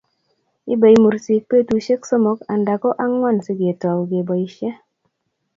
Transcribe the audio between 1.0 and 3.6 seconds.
mursik betushe somok anda ko ang'wan si